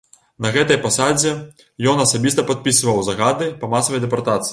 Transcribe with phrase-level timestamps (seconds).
[0.43, 1.33] На гэтай пасадзе
[1.91, 4.49] ён асабіста падпісваў загады па масавай дэпартацыі.